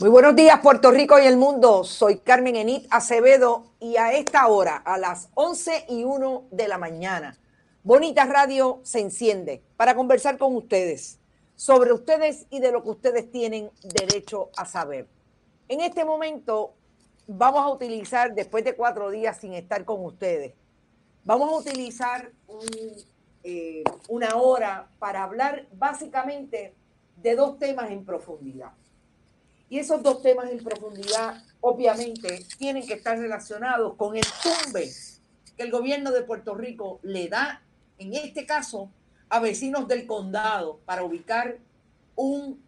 Muy 0.00 0.08
buenos 0.08 0.34
días, 0.34 0.60
Puerto 0.60 0.90
Rico 0.90 1.18
y 1.18 1.26
el 1.26 1.36
mundo. 1.36 1.84
Soy 1.84 2.20
Carmen 2.20 2.56
Enit 2.56 2.86
Acevedo 2.90 3.64
y 3.78 3.96
a 3.96 4.12
esta 4.12 4.46
hora, 4.46 4.76
a 4.76 4.96
las 4.96 5.28
11 5.34 5.86
y 5.90 6.04
1 6.04 6.44
de 6.50 6.68
la 6.68 6.78
mañana, 6.78 7.38
Bonita 7.82 8.24
Radio 8.24 8.80
se 8.82 9.00
enciende 9.00 9.62
para 9.76 9.94
conversar 9.94 10.38
con 10.38 10.56
ustedes 10.56 11.18
sobre 11.54 11.92
ustedes 11.92 12.46
y 12.48 12.60
de 12.60 12.72
lo 12.72 12.82
que 12.82 12.90
ustedes 12.90 13.30
tienen 13.30 13.70
derecho 13.82 14.48
a 14.56 14.64
saber. 14.64 15.06
En 15.68 15.82
este 15.82 16.06
momento 16.06 16.72
vamos 17.26 17.60
a 17.60 17.68
utilizar, 17.68 18.34
después 18.34 18.64
de 18.64 18.74
cuatro 18.74 19.10
días 19.10 19.36
sin 19.36 19.52
estar 19.52 19.84
con 19.84 20.02
ustedes, 20.02 20.54
vamos 21.24 21.52
a 21.52 21.56
utilizar 21.56 22.32
eh, 23.44 23.84
una 24.08 24.36
hora 24.36 24.88
para 24.98 25.24
hablar 25.24 25.66
básicamente 25.74 26.74
de 27.22 27.36
dos 27.36 27.58
temas 27.58 27.90
en 27.90 28.04
profundidad. 28.04 28.72
Y 29.68 29.78
esos 29.78 30.02
dos 30.02 30.20
temas 30.20 30.50
en 30.50 30.62
profundidad, 30.62 31.42
obviamente, 31.60 32.44
tienen 32.58 32.86
que 32.86 32.94
estar 32.94 33.18
relacionados 33.18 33.94
con 33.96 34.16
el 34.16 34.24
tumbe 34.42 34.90
que 35.56 35.62
el 35.62 35.70
gobierno 35.70 36.10
de 36.10 36.22
Puerto 36.22 36.54
Rico 36.54 37.00
le 37.02 37.28
da, 37.28 37.62
en 37.98 38.14
este 38.14 38.44
caso, 38.44 38.90
a 39.28 39.40
vecinos 39.40 39.88
del 39.88 40.06
condado 40.06 40.80
para 40.84 41.04
ubicar 41.04 41.56
un 42.16 42.62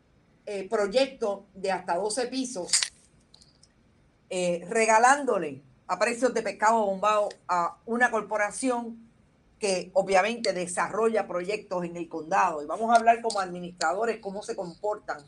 eh, 0.47 0.67
proyecto 0.69 1.45
de 1.55 1.73
hasta 1.73 1.97
12 1.97 2.27
pisos, 2.29 2.71
eh, 4.31 4.65
regalándole 4.69 5.61
a 5.87 5.99
precios 5.99 6.33
de 6.33 6.43
pescado 6.43 6.87
bombado 6.87 7.29
a 7.49 7.77
una 7.85 8.11
corporación 8.11 8.99
que 9.65 9.91
obviamente 9.95 10.53
desarrolla 10.53 11.27
proyectos 11.27 11.87
en 11.87 11.97
el 11.97 12.07
condado. 12.07 12.63
Y 12.63 12.67
vamos 12.67 12.91
a 12.91 12.97
hablar 12.97 13.23
como 13.23 13.41
administradores 13.41 14.19
cómo 14.21 14.43
se 14.43 14.55
comportan 14.55 15.25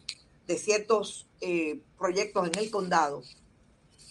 de 0.46 0.58
ciertos 0.58 1.26
eh, 1.40 1.80
proyectos 1.96 2.46
en 2.48 2.58
el 2.58 2.70
condado, 2.70 3.22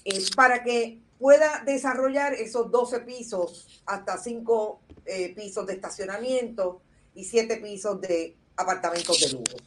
eh, 0.03 0.25
para 0.36 0.63
que 0.63 1.00
pueda 1.19 1.62
desarrollar 1.63 2.34
esos 2.34 2.72
12 2.72 3.02
pisos 3.02 3.84
hasta 3.86 4.18
5 4.18 4.80
eh, 5.06 5.36
pisos 5.36 5.68
de 5.68 5.74
estacionamiento 5.74 6.81
y 7.13 7.25
7 7.25 7.57
pisos 7.57 8.02
de 8.02 8.36
apartamentos 8.57 9.19
de 9.19 9.30
lujo. 9.30 9.57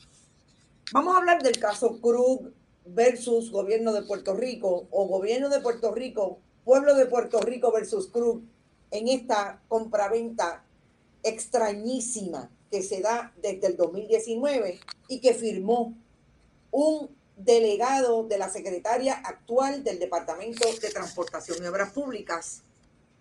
Vamos 0.92 1.14
a 1.14 1.18
hablar 1.18 1.40
del 1.40 1.60
caso 1.60 2.00
Krug 2.00 2.50
versus 2.84 3.52
gobierno 3.52 3.92
de 3.92 4.02
Puerto 4.02 4.34
Rico 4.34 4.88
o 4.90 5.06
gobierno 5.06 5.50
de 5.50 5.60
Puerto 5.60 5.94
Rico, 5.94 6.40
pueblo 6.64 6.96
de 6.96 7.06
Puerto 7.06 7.38
Rico 7.42 7.70
versus 7.70 8.08
Krug 8.08 8.42
en 8.90 9.08
esta 9.08 9.60
compraventa 9.68 10.64
extrañísima 11.22 12.50
que 12.70 12.82
se 12.82 13.00
da 13.00 13.32
desde 13.40 13.68
el 13.68 13.76
2019 13.76 14.80
y 15.08 15.20
que 15.20 15.34
firmó 15.34 15.94
un 16.70 17.10
delegado 17.36 18.24
de 18.24 18.38
la 18.38 18.48
secretaria 18.48 19.14
actual 19.14 19.84
del 19.84 19.98
Departamento 19.98 20.68
de 20.80 20.90
Transportación 20.90 21.62
y 21.62 21.66
Obras 21.66 21.92
Públicas, 21.92 22.62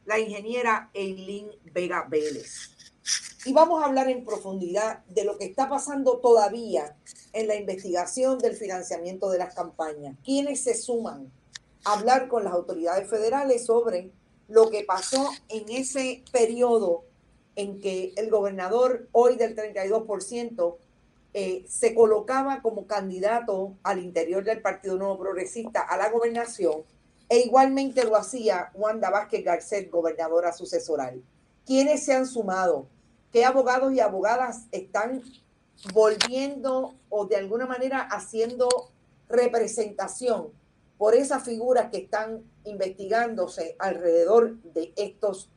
la 0.06 0.20
ingeniera 0.20 0.90
Eileen 0.94 1.52
Vega 1.72 2.06
Vélez. 2.10 2.72
Y 3.46 3.54
vamos 3.54 3.82
a 3.82 3.86
hablar 3.86 4.10
en 4.10 4.26
profundidad 4.26 5.06
de 5.06 5.24
lo 5.24 5.38
que 5.38 5.46
está 5.46 5.70
pasando 5.70 6.18
todavía 6.18 6.98
en 7.32 7.48
la 7.48 7.56
investigación 7.56 8.40
del 8.40 8.56
financiamiento 8.56 9.30
de 9.30 9.38
las 9.38 9.54
campañas. 9.54 10.18
¿Quiénes 10.26 10.64
se 10.64 10.76
suman 10.76 11.32
a 11.86 11.94
hablar 11.94 12.28
con 12.28 12.44
las 12.44 12.54
autoridades 12.54 13.10
federales 13.10 13.66
sobre 13.66 14.12
lo 14.48 14.70
que 14.70 14.84
pasó 14.84 15.30
en 15.50 15.70
ese 15.70 16.24
periodo 16.32 17.04
en 17.56 17.80
que 17.80 18.14
el 18.16 18.30
gobernador, 18.30 19.08
hoy 19.12 19.36
del 19.36 19.56
32%, 19.56 20.78
eh, 21.34 21.66
se 21.68 21.94
colocaba 21.94 22.62
como 22.62 22.88
candidato 22.88 23.74
al 23.84 24.00
interior 24.00 24.44
del 24.44 24.62
Partido 24.62 24.98
Nuevo 24.98 25.20
Progresista 25.20 25.82
a 25.82 25.98
la 25.98 26.10
gobernación 26.10 26.84
e 27.30 27.40
igualmente 27.40 28.06
lo 28.06 28.16
hacía 28.16 28.72
Wanda 28.74 29.10
Vázquez 29.10 29.44
Garcet, 29.44 29.92
gobernadora 29.92 30.54
sucesoral. 30.54 31.22
¿Quiénes 31.66 32.06
se 32.06 32.14
han 32.14 32.26
sumado? 32.26 32.88
¿Qué 33.32 33.44
abogados 33.44 33.92
y 33.94 34.00
abogadas 34.00 34.68
están 34.72 35.22
volviendo 35.94 36.96
o 37.10 37.26
de 37.26 37.36
alguna 37.36 37.66
manera 37.66 38.00
haciendo 38.00 38.70
representación 39.28 40.52
por 40.98 41.16
esas 41.16 41.44
figuras 41.44 41.90
que 41.92 41.98
están 41.98 42.44
investigándose 42.64 43.76
alrededor 43.80 44.62
de 44.64 44.94
estos, 44.96 45.50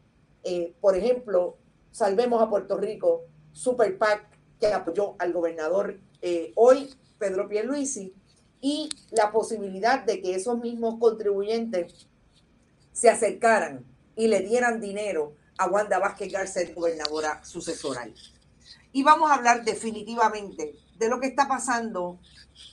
eh, 0.45 0.75
por 0.81 0.97
ejemplo, 0.97 1.57
Salvemos 1.93 2.41
a 2.41 2.49
Puerto 2.49 2.77
Rico, 2.77 3.25
Super 3.53 3.99
PAC, 3.99 4.25
que 4.61 4.69
apoyó 4.69 5.17
al 5.19 5.33
gobernador 5.33 5.99
eh, 6.23 6.53
hoy, 6.55 6.95
Pedro 7.19 7.49
Pierluisi, 7.49 8.15
y 8.61 8.91
la 9.11 9.33
posibilidad 9.33 10.05
de 10.05 10.21
que 10.21 10.35
esos 10.35 10.59
mismos 10.61 10.99
contribuyentes 11.01 12.07
se 12.93 13.11
acercaran 13.11 13.85
y 14.15 14.29
le 14.29 14.41
dieran 14.41 14.81
dinero 14.81 15.35
a 15.59 15.69
Wanda 15.69 15.99
Vázquez 15.99 16.31
Garcet, 16.33 16.75
gobernadora 16.75 17.43
sucesoral. 17.45 18.15
Y 18.93 19.03
vamos 19.03 19.31
a 19.31 19.35
hablar 19.35 19.65
definitivamente 19.65 20.75
de 21.01 21.09
lo 21.09 21.19
que 21.19 21.27
está 21.27 21.49
pasando 21.49 22.21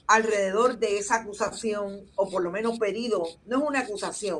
alrededor 0.05 0.77
de 0.77 0.97
esa 0.97 1.15
acusación, 1.15 2.11
o 2.15 2.29
por 2.29 2.43
lo 2.43 2.51
menos 2.51 2.77
pedido, 2.77 3.23
no 3.45 3.57
es 3.57 3.63
una 3.63 3.79
acusación, 3.79 4.39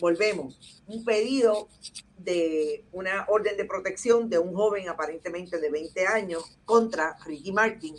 volvemos, 0.00 0.82
un 0.86 1.04
pedido 1.04 1.68
de 2.16 2.86
una 2.90 3.26
orden 3.28 3.56
de 3.58 3.66
protección 3.66 4.30
de 4.30 4.38
un 4.38 4.54
joven 4.54 4.88
aparentemente 4.88 5.60
de 5.60 5.70
20 5.70 6.06
años 6.06 6.58
contra 6.64 7.18
Ricky 7.26 7.52
Martin. 7.52 7.94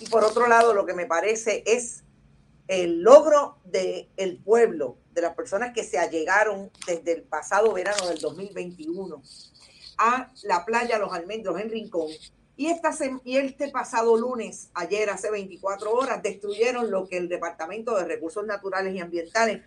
Y 0.00 0.06
por 0.06 0.22
otro 0.24 0.46
lado, 0.46 0.72
lo 0.72 0.86
que 0.86 0.94
me 0.94 1.06
parece 1.06 1.64
es 1.66 2.04
el 2.68 3.02
logro 3.02 3.58
del 3.64 4.08
el 4.16 4.38
pueblo, 4.38 4.96
de 5.12 5.22
las 5.22 5.34
personas 5.34 5.72
que 5.74 5.82
se 5.82 5.98
allegaron 5.98 6.70
desde 6.86 7.12
el 7.12 7.22
pasado 7.24 7.72
verano 7.72 8.06
del 8.06 8.20
2021 8.20 9.20
a 9.98 10.30
la 10.44 10.64
playa 10.64 10.98
Los 10.98 11.12
Almendros 11.12 11.60
en 11.60 11.68
Rincón. 11.68 12.08
Y, 12.58 12.66
esta, 12.66 12.92
y 13.24 13.38
este 13.38 13.70
pasado 13.70 14.18
lunes, 14.18 14.68
ayer, 14.74 15.08
hace 15.08 15.30
24 15.30 15.90
horas, 15.90 16.22
destruyeron 16.22 16.90
lo 16.90 17.08
que 17.08 17.16
el 17.16 17.30
Departamento 17.30 17.96
de 17.96 18.04
Recursos 18.04 18.44
Naturales 18.44 18.94
y 18.94 19.00
Ambientales 19.00 19.62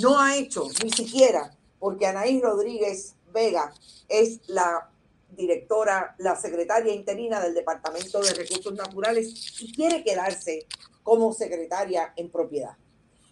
no 0.00 0.18
ha 0.18 0.36
hecho, 0.36 0.66
ni 0.82 0.90
siquiera 0.90 1.54
porque 1.80 2.06
Anaís 2.06 2.40
Rodríguez 2.40 3.16
Vega 3.32 3.72
es 4.08 4.48
la 4.48 4.88
directora, 5.30 6.14
la 6.18 6.36
secretaria 6.36 6.92
interina 6.92 7.40
del 7.40 7.54
Departamento 7.54 8.20
de 8.20 8.34
Recursos 8.34 8.74
Naturales 8.74 9.60
y 9.60 9.72
quiere 9.72 10.04
quedarse 10.04 10.66
como 11.02 11.32
secretaria 11.32 12.12
en 12.16 12.30
propiedad. 12.30 12.76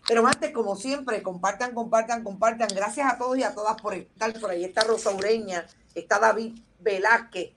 Pero 0.08 0.26
antes, 0.26 0.52
como 0.52 0.74
siempre, 0.74 1.22
compartan, 1.22 1.74
compartan, 1.74 2.24
compartan. 2.24 2.68
Gracias 2.74 3.12
a 3.12 3.18
todos 3.18 3.36
y 3.36 3.42
a 3.42 3.54
todas 3.54 3.80
por 3.80 3.94
estar 3.94 4.32
por 4.40 4.50
ahí. 4.50 4.64
Está 4.64 4.82
Rosa 4.84 5.10
Ureña, 5.10 5.66
está 5.94 6.18
David 6.18 6.58
Velázquez. 6.80 7.52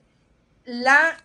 La 0.64 1.16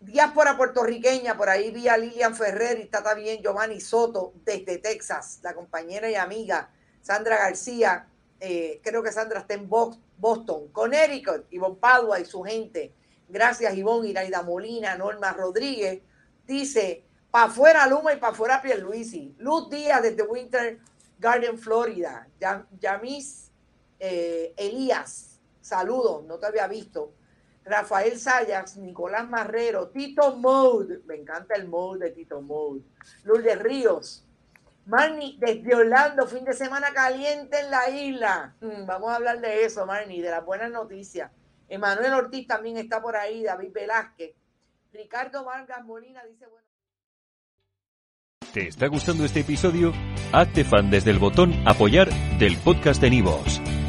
diáspora 0.00 0.56
puertorriqueña, 0.56 1.36
por 1.36 1.48
ahí 1.48 1.70
vi 1.70 1.88
a 1.88 1.96
Lilian 1.96 2.34
Ferrer 2.34 2.78
y 2.78 2.82
está 2.82 3.02
también 3.02 3.42
Giovanni 3.42 3.80
Soto 3.80 4.32
desde 4.44 4.78
Texas, 4.78 5.40
la 5.42 5.54
compañera 5.54 6.10
y 6.10 6.14
amiga 6.14 6.70
Sandra 7.00 7.38
García. 7.38 8.08
Eh, 8.40 8.80
creo 8.82 9.02
que 9.02 9.12
Sandra 9.12 9.40
está 9.40 9.54
en 9.54 9.68
Boston, 9.68 10.68
Connecticut, 10.68 11.46
Ivonne 11.50 11.78
Padua 11.80 12.20
y 12.20 12.24
su 12.24 12.42
gente. 12.42 12.94
Gracias, 13.28 13.76
Ivonne, 13.76 14.08
Iraida 14.08 14.42
Molina, 14.42 14.96
Norma 14.96 15.32
Rodríguez. 15.32 16.00
Dice, 16.46 17.04
para 17.30 17.46
afuera 17.46 17.86
Luma 17.86 18.12
y 18.12 18.16
para 18.16 18.32
afuera 18.32 18.62
Pierluisi. 18.62 19.34
Luz 19.38 19.68
Díaz 19.68 20.02
desde 20.02 20.22
Winter 20.22 20.78
Garden, 21.18 21.58
Florida. 21.58 22.28
Yamis 22.80 23.50
eh, 23.98 24.54
Elías, 24.56 25.40
saludos, 25.60 26.24
no 26.24 26.38
te 26.38 26.46
había 26.46 26.66
visto. 26.68 27.12
Rafael 27.68 28.18
Sayas, 28.18 28.76
Nicolás 28.76 29.28
Marrero, 29.28 29.88
Tito 29.88 30.36
Mode, 30.36 31.00
me 31.06 31.16
encanta 31.16 31.54
el 31.54 31.68
mode 31.68 32.06
de 32.06 32.10
Tito 32.12 32.40
Mode. 32.40 32.80
Lourdes 33.24 33.58
Ríos, 33.58 34.24
Marni, 34.86 35.36
desde 35.38 35.74
Orlando, 35.74 36.26
fin 36.26 36.44
de 36.44 36.54
semana 36.54 36.92
caliente 36.92 37.60
en 37.60 37.70
la 37.70 37.90
isla. 37.90 38.56
Mm, 38.60 38.86
vamos 38.86 39.10
a 39.10 39.16
hablar 39.16 39.40
de 39.40 39.64
eso, 39.64 39.84
Marni, 39.84 40.22
de 40.22 40.30
las 40.30 40.44
buenas 40.44 40.70
noticias. 40.70 41.30
Emanuel 41.68 42.14
Ortiz 42.14 42.46
también 42.46 42.78
está 42.78 43.02
por 43.02 43.14
ahí, 43.14 43.42
David 43.42 43.72
Velázquez. 43.72 44.34
Ricardo 44.92 45.44
Vargas 45.44 45.84
Molina 45.84 46.24
dice, 46.24 46.46
bueno. 46.46 46.66
¿Te 48.54 48.68
está 48.68 48.86
gustando 48.86 49.26
este 49.26 49.40
episodio? 49.40 49.92
Hazte 50.32 50.64
fan 50.64 50.90
desde 50.90 51.10
el 51.10 51.18
botón 51.18 51.52
apoyar 51.66 52.08
del 52.38 52.56
podcast 52.56 53.00
de 53.02 53.10
Nivos. 53.10 53.60